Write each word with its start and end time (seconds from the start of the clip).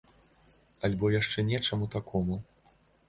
Альбо 0.89 1.11
яшчэ 1.15 1.45
нечаму 1.51 1.91
такому. 1.97 2.39